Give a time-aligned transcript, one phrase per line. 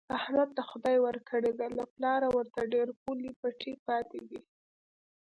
[0.17, 4.39] احمد ته خدای ورکړې ده، له پلاره ورته ډېر پوله پټی پاتې دی.